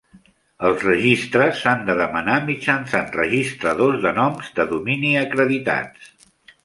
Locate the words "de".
1.89-1.95, 4.07-4.15, 4.61-4.67